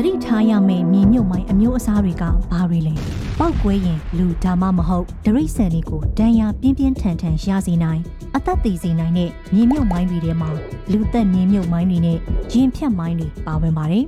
[0.00, 2.94] သတိထားရမယ့်မြေမြုပ်မိုင်းအမျိုးအစားတွေကဘာတွေလဲ
[3.38, 8.00] ပောက်ကွဲရင်လူဒါမှမဟုတ်ဒရိတ်ဆန်တွေကိုဒဏ်ရာပြင်းပြင်းထန်ထန်ရစေနိုင်
[8.36, 10.50] အသက်သေစေနိုင်တဲ့မြေမြုပ်မိုင်းတွေထဲမှာ
[10.92, 12.18] လူသက်မြေမြုပ်မိုင်းတွေနဲ့
[12.52, 14.04] ရင်ဖြတ်မိုင်းတွေပါဝင်ပါတယ်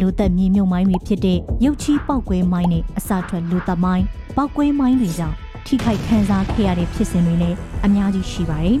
[0.00, 4.04] လူသက်မြေမြုပ်မိုင်းတွေဖြစ်တဲ့ရုပ်ချီးပောက်ကွဲမိုင်းနဲ့အစာထွက်လူသက်မိုင်း
[4.36, 5.36] ပောက်ကွဲမိုင်းတွေကြောင့်
[5.66, 8.78] ထိခိုက်ခံစားခဲ့ရတဲ့ဖြစ်စဉ်တွေလည်းအများကြီးရှိပါတယ်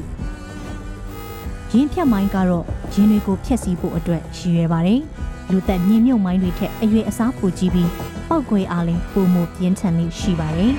[1.72, 5.00] ရင်းဖြတ်မိုင်းကတော့ရင်းတွေကိုဖျက်ဆီးဖို့အတွက်ရည်ရွယ်ပါတယ်။
[5.50, 7.90] လူသက်ညင်မြုပ်မိုင်းတွေထက်အရွယ်အစားပိုကြီးပြီး
[8.28, 10.74] ပောက်ကွဲအားလည်းပုံမပြင်းထန်လေးရှိပါတယ်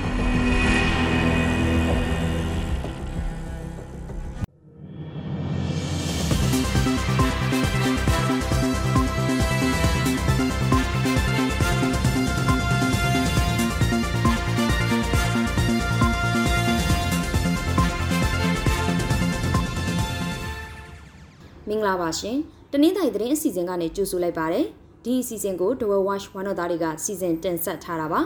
[21.68, 24.66] မင်္ဂလာပါရှင်တ နင်္သာရီသတင်းအစီအစဉ်ကနေကြိုဆိုလိုက်ပါတယ်
[25.04, 28.20] ဒီအစီအစဉ်ကို The World Watch ဝန်တော်သားတွေကစီစဉ်တင်ဆက်ထားတာပါ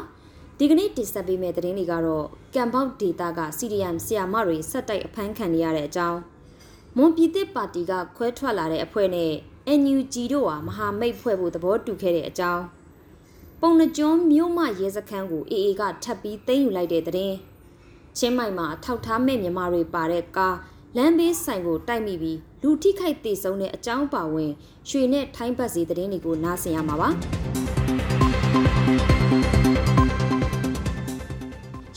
[0.58, 6.18] ဒီကနေ့တင်ဆက်ပေးမယ့်သတင်းတွေကတော့ကမ်ဘောက်ဒေတာက CDM ဆီယာမတွေဆက်တိုက်အဖမ်းခံနေရတဲ့အကြောင်း
[6.96, 9.32] မွန်ပြည်သစ်ပါတီကခွဲထွက်လာတဲ့အဖွဲ့နဲ့
[9.80, 12.64] NUG တို့ဟာမဟာမိတ်ဖွဲ့ဖို့သဘောတူခဲ့တဲ့အကြောင်း
[13.60, 17.36] ပုံနှကျွန်းမြို့မရဲစခန်းကို AA ကထပ်ပြီးသိမ်းယူလိုက်တဲ့သတင်း
[18.18, 20.56] ချင်းမိုင်မှာထောက်ထားမဲ့မြန်မာတွေပါတဲ့ကား
[20.96, 24.52] လမ်းဘေးဆိုင်ကိုတိုက်မိပြီး လူထိခိုက်ဒေဆုံးတဲ့အကြောင်းပါဝင်
[24.88, 27.08] ရွှေနဲ့ထိုင်းဘတ်စီသတင်းတွေကိုနားဆင်ရမှာပါ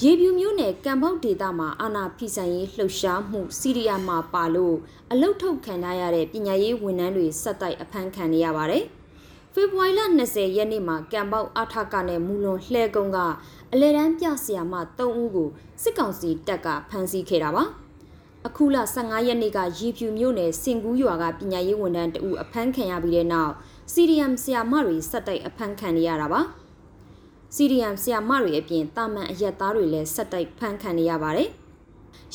[0.04, 4.76] ရေပြူမျိုးနယ်ကံပေါက်ဒေသမှာအာနာဖိဆိုင်ရေးလှုပ်ရှားမှုစီရီယာမှာပါလို့
[5.12, 8.84] အလုတ်ထုတ်ခံထားရတဲ့ပညာရေးဝန်ထမ်းတွေဆက်တိုက်အဖမ်းခံနေရပါတယ်။
[9.54, 13.20] ဖေဖော်ဝါရီလ20ရက်နေ့မှာကံပေါက်အထကနဲ့မူလွန်လှဲကုန်းက
[13.72, 15.50] အလဲတန်းပြဆရာမ3ဦးကို
[15.82, 17.66] စစ်ကောင်စီတပ်ကဖမ်းဆီးခဲ့တာပါ။
[18.48, 23.54] အခုလ15ရက်နေ့ကရေဖြူမြို့နယ်စင်ကူးရွာကပညာရေးဝန်ထမ်းတဦးအဖမ်းခံရပြီးတဲ့နောက်
[23.94, 26.42] CDM ဆရာမတွေဆက်တိုက်အဖမ်းခံနေရတာပါ
[27.56, 31.50] CDM ဆရာမတွေအပြင်တာမန်အရက်သားတွေလည်းဆက်တိုက်ဖမ်းခံနေရပါတယ်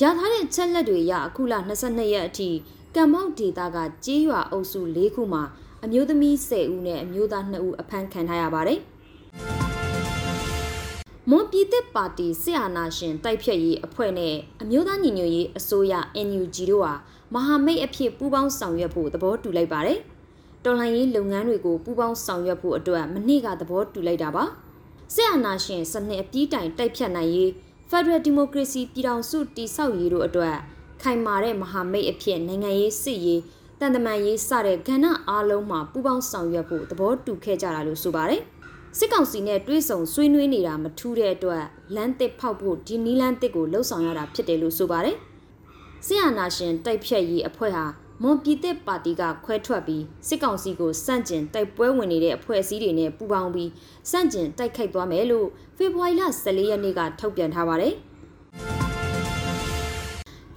[0.01, 1.55] ရထားတဲ့ချက်လက်တွေရအခုလ
[1.85, 2.49] 22ရက်အထိ
[2.95, 5.43] ကံမောက်ဒေတာကကြေးရွာအုပ်စု၄ခုမှာ
[5.85, 8.81] အမျိုးသမီး10ဦးနဲ့အမျိုးသား2ဦးအဖမ်းခံထားရပါတယ်။
[11.31, 15.95] မွန်ပြည်သစ်ပါတီစစ်အာဏာရှင်တိုက်ဖြတ်ရေးအဖွဲ့နဲ့အမျိုးသားညီညွတ်ရေးအစိုးရ
[16.29, 16.93] NUG တို့ဟာ
[17.35, 19.99] မဟာမိတ်အဖြစ်ပူးပေါင်းဆောင်ရွက်ဖို့သဘောတူလိုက်ပါတယ်။
[20.65, 24.45] တော်လှန်ရေးလုပ်ငန်းတွေကိုပူးပေါင်းဆောင်ရွက်ဖို့အတွက်မနေ့ကသဘောတူလိုက်တာပါ။
[25.15, 27.51] စစ်အာဏာရှင်စနစ်အပြည့်တိုင်တိုက်ဖြတ်နိုင်ရေး
[27.91, 30.57] Federal Democracy ပြည်ထောင်စုတည်ဆောက်ရေးတို့အတွက်
[31.03, 33.41] ခိုင်မာတဲ့မဟာမိတ်အဖြစ်နိုင်ငံရေးစစ်ရေး
[33.81, 38.43] တန်တမာရေးစတဲ့ကဏ္ဍအားလုံးမှာပူးပေါင်းဆောင်ရွက်ဖို့သဘောတူခဲ့ကြတာလို့ဆိုပါတယ်။
[38.97, 45.17] စစ်ကောင်စီနဲ့တွဲဆုံဆွေးနွေးနေတာမထူးတဲ့အတွက်လမ်းတစ်ဖောက်ဖို့ဒီနီလန်းတစ်ကိုလှုပ်ဆောင်ရတာဖြစ်တယ်လို့ဆိုပါတယ်။
[46.07, 47.85] စစ်အာဏာရှင်တိုက်ဖြတ်ရေးအဖွဲ့ဟာ
[48.23, 53.71] မွန်ပြည်သစ်ပါတီကခွဲထွက်ပြီးစစ်ကောင်စီကိုစန့်ကျင်တိုက်ပွဲဝင်နေတဲ့အဖွဲ့အစည်းတွေနဲ့ပူးပေါင်းပြီး
[54.11, 57.95] စန့်ကျင်တိုက်ခိုက်သွားမယ်လို့ဖေဖော်ဝါရီလ14ရက်နေ့ကထုတ်ပြန်ထားပါတယ်။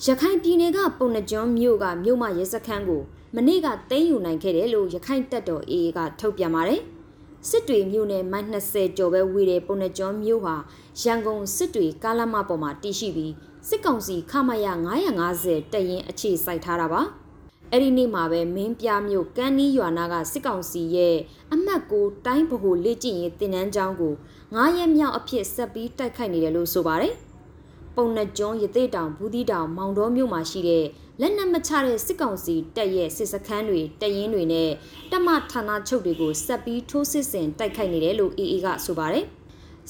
[0.05, 3.01] ရခိုင်ပြည်နယ်ကပုံနှကျွန်းမြို့ကမြို့မရဲစခန်းကို
[3.35, 6.81] မနေ့ကသိမ်းယူနိုင်ခဲ့တယ်လို့ရခိုင်တပ်တော် AA ကထုတ်ပြန်ပါတယ်။
[7.49, 10.55] စစ်တွေမြို့နယ်မိုင်20ကျော်ပဲဝေးတဲ့ပုံနှကျွန်းမြို့ဟာ
[11.01, 13.33] ရန်ကုန်စစ်တွေကားလမ်းမပေါ်မှာတည်ရှိပြီး
[13.67, 14.67] စစ်ကောင်စီခမရ
[15.19, 17.01] 950တပ်ရင်းအခြေစိုက်ထားတာပါ
[17.71, 21.17] အဲ့ဒီနေ့မှာပဲမင်းပြမြို့ကန်းနီးရွာနာကစစ်ကောင်စီရဲ့
[21.53, 24.13] အမှတ်ကိုတိုင်းဗဟိုလေ့ကျင့်ရေးတင်နန်းကျောင်းကို
[24.45, 27.15] 9ရက်မြောက်အဖြစ်ဆက်ပြီးတိုက်ခိုက်နေတယ်လို့ဆိုပါတယ်
[27.95, 30.85] ပုံနှကျွန်းရသေးတောင်ဘူးသီးတောင်မောင်တော်မြို့မှာရှိတဲ့
[31.23, 34.69] လက်နက်မချတဲ့စစ်ကောင်စီတပ်ရဲ့စစ်စခန်းတွေတပ်ရင်းတွေနဲ့
[35.11, 39.25] တပ်မဌာနချုပ်တွေကိုဆက်ပြီးထိုးစစ်ဆင်တိုက်ခိုက်နေတယ်လို့ AA ကဆိုပါတယ်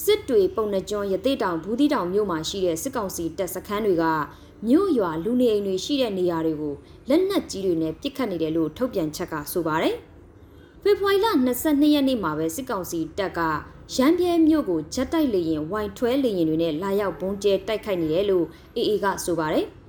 [0.03, 4.05] စစ်တွေပုံနှကျွန်းရသေးတောင်ဘူးသီးတောင်မြို့မှာရှိတဲ့စစ်ကောင်စီတပ်စခန်းတွေက
[4.67, 6.75] မြို့ရွာလူနေအိမ်တွေရှိတဲ့နေရာတွေကို
[7.09, 9.95] လက်နက်ကြီးတွေနဲ့ပစ်ခတ်နေတယ်လို့ထုတ်ပြန်ချက်ကဆိုပါတယ်
[10.81, 11.27] ဖေဖော်ဝါရီလ
[11.61, 13.39] 22ရက်နေ့မှာပဲစစ်ကောင်စီတပ်က
[13.95, 18.45] ရန်ပြဲမြို့ကိုဂျက်တိုက်လေရင်ဝိုင်ထွဲလေရင်တွေနဲ့လာရောက်ဘုံကျဲတိုက်ခိုက်နေတယ်လို့
[18.77, 19.67] AA ကဆိုပါတယ်။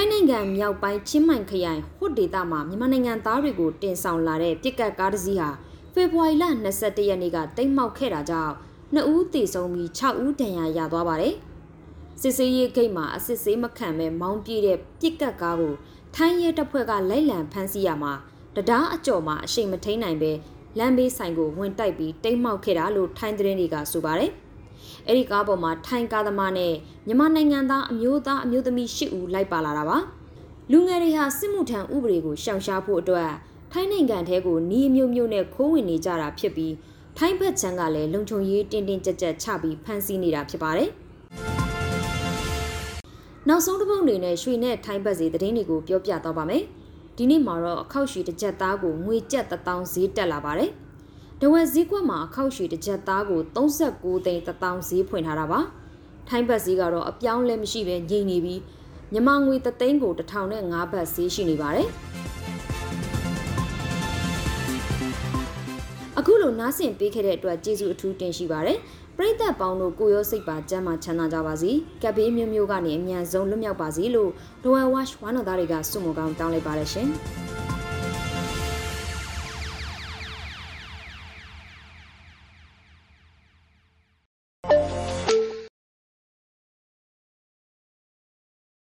[0.00, 5.50] ိုင်းနိုင်ငံမြောက်ပိုင်းချင်းမိုင်ခရိုင်ဟွတ်ဒေသမှာမြန်မာနိုင်ငံသားတွေကိုတင်ဆောင်လာတဲ့ပြစ်ကတ်ကားတစ်စီးဟာ
[5.94, 6.44] ဖေဖော်ဝါရီလ
[6.76, 8.54] 22ရက်နေ့ကတိတ်မှောက်ခဲ့တာကြောင့်
[8.94, 11.34] 2ဦးသေဆုံးပြီး6ဦးဒဏ်ရာရသွားပါတယ်။
[12.20, 15.74] စစ်စေးရေးဂိတ်မှာအစစ်ဆေးမခံပဲမောင်းပြေးတဲ့ပြစ်ကတ်ကားကို
[16.14, 18.12] ထိုင်းရဲတပ်ဖွဲ့ကလိုက်လံဖမ်းဆီးရမှာ
[18.56, 20.32] တရားအကျော်မှာအရှိန်မထိန်နိုင်ပဲ
[20.78, 24.32] လမ်းဘေးဆိုင်ကိုဝင်တိုက်ပြီးတိတ်မှောက်ခဲ့တာလို့ထိုင်းသတင်းတွေကဆိုပါတယ်။
[25.06, 26.74] အဲ့ဒီကားပေါ်မှာထိုင်းကားသမားနဲ့
[27.06, 29.96] မြန်မာနိုင်ငံသားအမျိုးသားအမျိုးသမီး၈ဦးလိုက်ပါလာတာပါ
[30.72, 33.30] လူငယ်တွေဟာစစ်မှုထမ်းဥပဒေကိုရှောင်ရှားဖို့အတွက်
[33.72, 36.74] ထိုင်းနိုင်ငံထဲကိုနီးမျိုးမျိုးနဲ့ခိုးဝင်နေကြတာဖြစ်ပြီး
[37.18, 40.90] ထိုင်းဘက်ချမ်းကလည်းလုံခြုံရေးတင်းတင်းကြပ်ကြပ်ချပြီးဖမ်းဆီးနေတာဖြစ်ပါတယ်
[43.48, 46.62] နောက်ဆုံးတစ်ပုတ်အနေနဲ့ရွှေနဲ့ထိုင်းဘက်စီသတင်းတွေကိုပြောပြတော့ပါမယ်
[47.16, 50.70] ဒီနေ့မှာတော့အခောက်ရွှေတစ်ကြက်သားကိုငွေကျပ်1000ဈေးတက်လာပါတယ်။
[51.42, 55.60] တဝက်ဈေးကွက်မှာအခောက်ရွှေတစ်ကြက်သားကို39သိန်း1000ဈေးဖွင့်ထားတာပါ။
[56.28, 58.60] ထိုင်းဘတ်ဈေးကတော့အပြောင်းလဲမရှိပဲငြိမ်နေပြီး
[59.12, 61.88] မြန်မာငွေ3သိန်းကို1005ဘတ်ဈေးရှိနေပါတယ်။
[66.18, 68.78] အခုလိုနားဆင်ပေးခဲ့တဲ့အတွက်ကျေးဇူးအထူးတင်ရှိပါတယ်။
[69.16, 71.70] ပရိသတ်ပေါင်းတို့ကိုရောစိတ်ပါကျမ်းမာချမ်းသာကြပါစေ။
[72.02, 74.30] ကပ်ဘေးမျိုးမျိုးကနေအမြန်ဆုံးလွတ်မြောက်ပါစေလို့
[74.62, 77.10] ဒိုဝဲဝါရှ်ဝါနော်သားတွေကဆုမကောင်းတောင်းလိုက်ပါတယ်ရှင်။